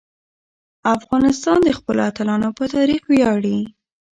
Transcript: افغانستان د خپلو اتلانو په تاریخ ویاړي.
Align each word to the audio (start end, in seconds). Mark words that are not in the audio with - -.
افغانستان 0.95 1.57
د 1.63 1.69
خپلو 1.77 2.01
اتلانو 2.09 2.49
په 2.57 2.65
تاریخ 2.75 3.01
ویاړي. 3.11 3.59